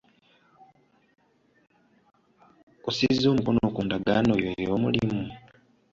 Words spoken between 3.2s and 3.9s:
omukono ku